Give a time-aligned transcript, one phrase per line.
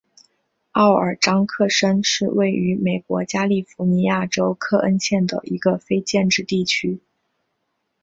[0.71, 6.99] 奥尔章克申是位于美国加利福尼亚州克恩县的一个非建制地区。